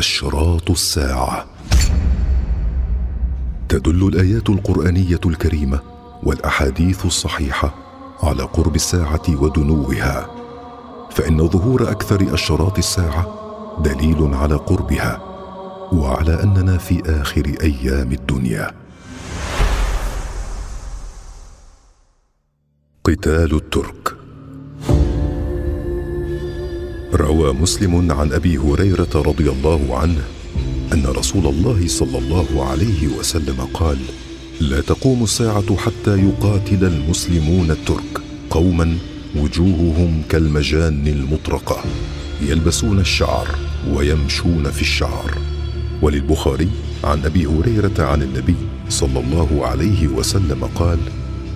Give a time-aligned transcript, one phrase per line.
[0.00, 1.46] أشراط الساعة.
[3.68, 5.80] تدل الآيات القرآنية الكريمة
[6.22, 7.74] والأحاديث الصحيحة
[8.22, 10.30] على قرب الساعة ودنوها.
[11.10, 13.24] فإن ظهور أكثر أشراط الساعة
[13.84, 15.20] دليل على قربها
[15.92, 18.70] وعلى أننا في آخر أيام الدنيا.
[23.04, 24.19] قتال الترك.
[27.14, 30.22] روى مسلم عن أبي هريرة رضي الله عنه
[30.92, 33.98] أن رسول الله صلى الله عليه وسلم قال
[34.60, 38.20] لا تقوم الساعة حتى يقاتل المسلمون الترك.
[38.50, 38.96] قوما
[39.36, 41.84] وجوههم كالمجان المطرقة.
[42.42, 43.48] يلبسون الشعر
[43.92, 45.38] ويمشون في الشعر.
[46.02, 46.68] وللبخاري
[47.04, 48.56] عن أبي هريرة عن النبي
[48.88, 50.98] صلى الله عليه وسلم قال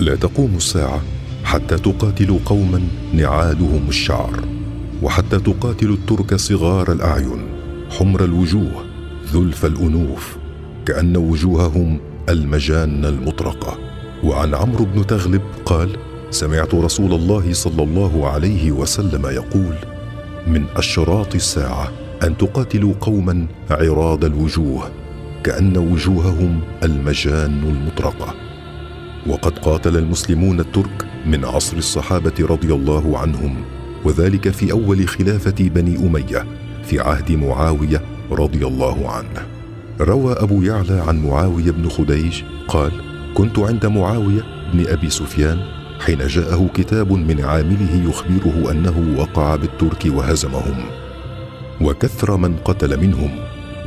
[0.00, 1.02] لا تقوم الساعة
[1.44, 2.80] حتى تقاتلوا قوما
[3.14, 4.55] نعالهم الشعر.
[5.02, 7.48] وحتى تقاتلوا الترك صغار الأعين
[7.90, 8.84] حمر الوجوه
[9.34, 10.36] ذلف الأنوف
[10.86, 13.78] كأن وجوههم المجان المطرقة.
[14.24, 15.96] وعن عمرو بن تغلب قال
[16.30, 19.74] سمعت رسول الله صلى الله عليه وسلم يقول
[20.46, 24.90] من أشراط الساعة أن تقاتلوا قوما عراض الوجوه
[25.44, 28.34] كأن وجوههم المجان المطرقة.
[29.26, 33.75] وقد قاتل المسلمون الترك من عصر الصحابة رضي الله عنهم.
[34.04, 36.46] وذلك في أول خلافة بني أمية
[36.84, 39.46] في عهد معاوية رضي الله عنه.
[40.00, 42.92] روى أبو يعلى عن معاوية بن خديج قال
[43.34, 45.58] كنت عند معاوية بن أبي سفيان
[46.00, 50.84] حين جاءه كتاب من عامله يخبره أنه وقع بالترك وهزمهم
[51.80, 53.30] وكثر من قتل منهم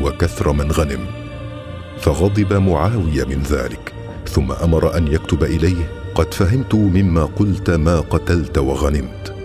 [0.02, 1.05] وكثر من غنم
[1.99, 3.93] فغضب معاوية من ذلك
[4.27, 9.38] ثم أمر أن يكتب إليه قد فهمت مما قلت ما قتلت وغنمت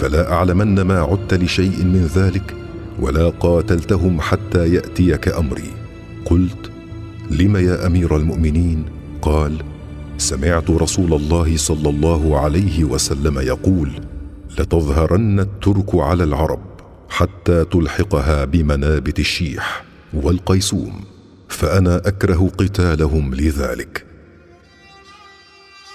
[0.00, 2.54] فلا أعلمن ما عدت لشيء من ذلك
[3.00, 5.72] ولا قاتلتهم حتى يأتيك أمري.
[6.24, 6.70] قلت
[7.30, 8.84] لم يا أمير المؤمنين؟
[9.22, 9.62] قال
[10.18, 13.90] سمعت رسول الله صلى الله عليه وسلم يقول
[14.58, 16.62] لتظهرن الترك على العرب
[17.08, 21.00] حتى تلحقها بمنابت الشيح والقيسوم
[21.48, 24.04] فأنا أكره قتالهم لذلك.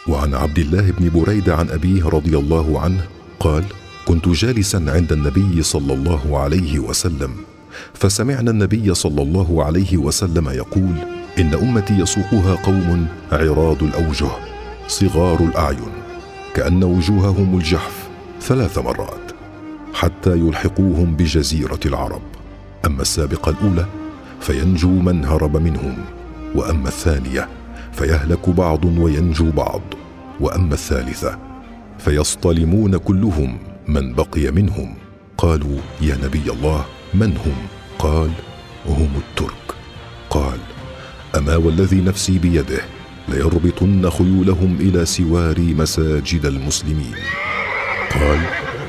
[0.07, 3.07] وعن عبد الله بن بريدة عن أبيه رضي الله عنه
[3.39, 3.63] قال
[4.05, 7.31] كنت جالسا عند النبي صلى الله عليه وسلم
[7.93, 10.95] فسمعنا النبي صلى الله عليه وسلم يقول
[11.39, 14.29] إن أمتي يسوقها قوم عراض الأوجه
[14.87, 15.91] صغار الأعين
[16.53, 18.07] كأن وجوههم الجحف
[18.41, 19.31] ثلاث مرات
[19.93, 22.21] حتى يلحقوهم بجزيرة العرب.
[22.85, 23.85] أما السابقة الأولى
[24.39, 25.97] فينجو من هرب منهم
[26.55, 27.47] وأما الثانية
[27.93, 29.81] فيهلك بعض وينجو بعض
[30.39, 31.39] وأما الثالثة
[31.99, 34.93] فيصطلمون كلهم من بقي منهم.
[35.37, 37.55] قالوا يا نبي الله من هم؟
[37.99, 38.29] قال
[38.85, 39.75] هم الترك.
[40.29, 40.59] قال
[41.37, 42.81] أما والذي نفسي بيده
[43.27, 47.15] ليربطن خيولهم إلى سوار مساجد المسلمين.
[48.13, 48.39] قال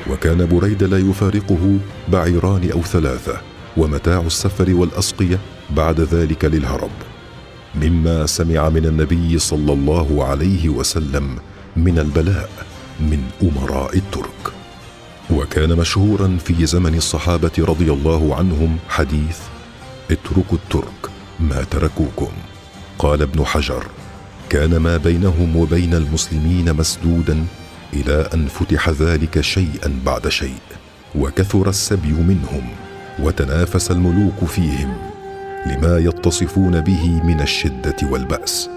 [0.09, 3.41] وكان بريد لا يفارقه بعيران أو ثلاثة
[3.77, 6.91] ومتاع السفر والأسقية بعد ذلك للهرب.
[7.75, 11.37] مما سمع من النبي صلى الله عليه وسلم
[11.75, 12.49] من البلاء
[12.99, 14.56] من أمراء الترك.
[15.31, 19.39] وكان مشهورا في زمن الصحابة رضي الله عنهم حديث
[20.11, 22.31] اتركوا الترك ما تركوكم.
[22.99, 23.87] قال ابن حجر
[24.49, 27.45] كان ما بينهم وبين المسلمين مسدودا
[27.93, 30.61] إلى أن فتح ذلك شيئا بعد شيء
[31.15, 32.69] وكثر السبي منهم
[33.19, 34.97] وتنافس الملوك فيهم
[35.65, 38.69] لما يتصفون به من الشدة والبأس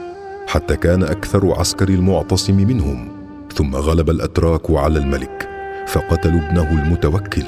[0.46, 3.08] حتى كان أكثر عسكر المعتصم منهم
[3.54, 5.49] ثم غلب الأتراك على الملك
[5.92, 7.44] فقتلوا ابنه المتوكل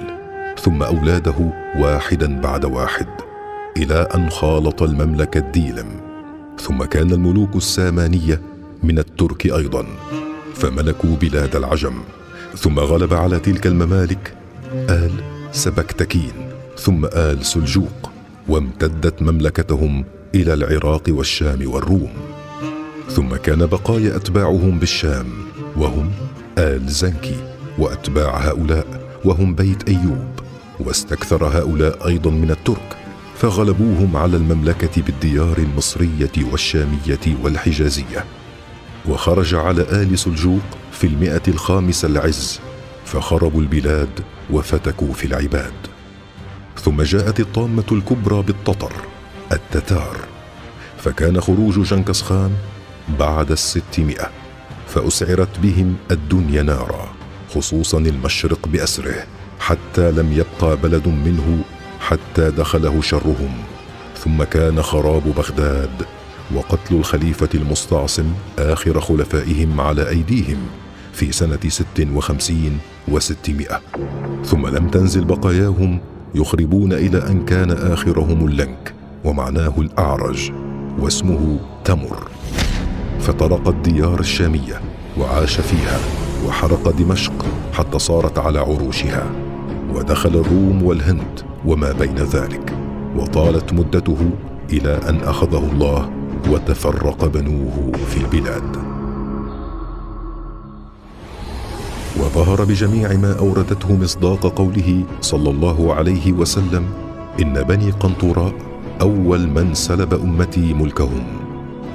[0.60, 3.06] ثم أولاده واحدا بعد واحد
[3.76, 5.86] إلى أن خالط المملكة الديلم
[6.60, 8.40] ثم كان الملوك السامانية
[8.82, 9.86] من الترك أيضا
[10.54, 11.94] فملكوا بلاد العجم.
[12.56, 14.34] ثم غلب على تلك الممالك
[14.74, 15.12] آل
[15.52, 16.32] سبكتكين
[16.78, 18.10] ثم آل سلجوق
[18.48, 20.04] وامتدت مملكتهم
[20.34, 22.12] إلى العراق والشام والروم.
[23.08, 25.26] ثم كان بقايا أتباعهم بالشام
[25.76, 26.10] وهم
[26.58, 27.51] آل زنكي.
[27.78, 28.86] وأتباع هؤلاء
[29.24, 30.28] وهم بيت أيوب
[30.80, 32.96] واستكثر هؤلاء أيضا من الترك
[33.36, 38.24] فغلبوهم على المملكة بالديار المصرية والشامية والحجازية.
[39.08, 42.60] وخرج على آل سلجوق في المئة الخامسه العز
[43.04, 44.20] فخربوا البلاد
[44.50, 45.72] وفتكوا في العباد.
[46.76, 48.92] ثم جاءت الطامة الكبرى بالتتر
[49.52, 50.16] التتار.
[50.98, 52.52] فكان خروج جنكس خان
[53.18, 54.30] بعد الستمائة
[54.88, 57.21] فأسعرت بهم الدنيا نارا.
[57.54, 59.26] خصوصا المشرق بأسره
[59.60, 61.62] حتى لم يبقى بلد منه
[62.00, 63.50] حتى دخله شرهم.
[64.24, 66.06] ثم كان خراب بغداد
[66.54, 68.24] وقتل الخليفة المستعصم
[68.58, 70.56] آخر خلفائهم على أيديهم
[71.12, 72.78] في سنة ست وخمسين
[73.08, 73.80] وستمائة.
[74.44, 76.00] ثم لم تنزل بقاياهم
[76.34, 78.94] يخربون إلى أن كان آخرهم اللنك
[79.24, 80.52] ومعناه الأعرج
[80.98, 82.28] واسمه تمر.
[83.20, 84.80] فطرق الديار الشامية
[85.18, 86.21] وعاش فيها.
[86.48, 87.32] وحرق دمشق
[87.72, 89.26] حتى صارت على عروشها.
[89.94, 92.76] ودخل الروم والهند وما بين ذلك.
[93.16, 94.30] وطالت مدته
[94.72, 96.10] إلى أن أخذه الله
[96.50, 98.76] وتفرق بنوه في البلاد.
[102.20, 106.84] وظهر بجميع ما أوردته مصداق قوله صلى الله عليه وسلم
[107.42, 108.52] إن بني قنطراء
[109.00, 111.24] أول من سلب أمتي ملكهم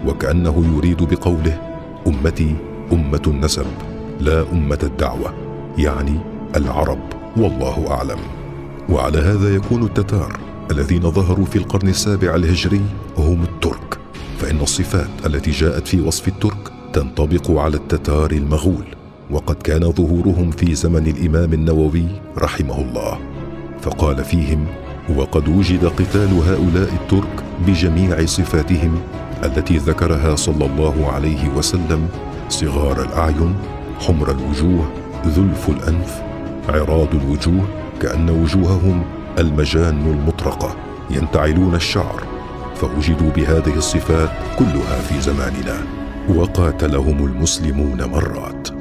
[0.07, 1.61] وكأنه يريد بقوله
[2.07, 2.55] أمتي
[2.93, 3.65] أمة النسب.
[4.19, 5.33] لا أمة الدعوة
[5.77, 6.19] يعني
[6.55, 6.99] العرب
[7.37, 8.19] والله أعلم.
[8.89, 10.39] وعلى هذا يكون التتار
[10.71, 12.81] الذين ظهروا في القرن السابع الهجري
[13.17, 13.97] هم الترك.
[14.37, 18.85] فإن الصفات التي جاءت في وصف الترك تنطبق على التتار المغول
[19.31, 23.17] وقد كان ظهورهم في زمن الإمام النووي رحمه الله.
[23.81, 24.65] فقال فيهم
[25.15, 28.99] وقد وجد قتال هؤلاء الترك بجميع صفاتهم
[29.43, 32.07] التي ذكرها صلى الله عليه وسلم
[32.49, 33.55] صغار الأعين
[33.99, 34.91] حمر الوجوه
[35.25, 36.21] ذلف الأنف
[36.69, 37.67] عراض الوجوه
[38.01, 39.03] كأن وجوههم
[39.39, 40.75] المجان المطرقة
[41.09, 42.23] ينتعلون الشعر.
[42.75, 44.29] فوجدوا بهذه الصفات
[44.59, 45.77] كلها في زماننا
[46.29, 48.76] وقاتلهم المسلمون مرات.